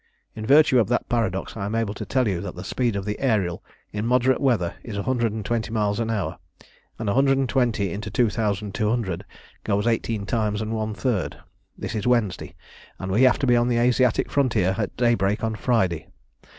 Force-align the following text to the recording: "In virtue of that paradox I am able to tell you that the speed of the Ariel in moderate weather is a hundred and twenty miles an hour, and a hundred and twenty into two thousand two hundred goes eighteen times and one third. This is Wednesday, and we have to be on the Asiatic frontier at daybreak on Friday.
"In 0.35 0.47
virtue 0.47 0.79
of 0.79 0.87
that 0.87 1.07
paradox 1.09 1.55
I 1.55 1.63
am 1.67 1.75
able 1.75 1.93
to 1.93 2.07
tell 2.07 2.27
you 2.27 2.41
that 2.41 2.55
the 2.55 2.63
speed 2.63 2.95
of 2.95 3.05
the 3.05 3.19
Ariel 3.19 3.63
in 3.93 4.03
moderate 4.07 4.41
weather 4.41 4.73
is 4.83 4.97
a 4.97 5.03
hundred 5.03 5.31
and 5.31 5.45
twenty 5.45 5.71
miles 5.71 5.99
an 5.99 6.09
hour, 6.09 6.39
and 6.97 7.07
a 7.07 7.13
hundred 7.13 7.37
and 7.37 7.47
twenty 7.47 7.91
into 7.93 8.09
two 8.09 8.31
thousand 8.31 8.73
two 8.73 8.89
hundred 8.89 9.23
goes 9.63 9.85
eighteen 9.85 10.25
times 10.25 10.59
and 10.59 10.73
one 10.73 10.95
third. 10.95 11.37
This 11.77 11.93
is 11.93 12.07
Wednesday, 12.07 12.55
and 12.97 13.11
we 13.11 13.21
have 13.21 13.37
to 13.37 13.45
be 13.45 13.55
on 13.55 13.67
the 13.67 13.77
Asiatic 13.77 14.31
frontier 14.31 14.73
at 14.79 14.97
daybreak 14.97 15.43
on 15.43 15.53
Friday. 15.53 16.07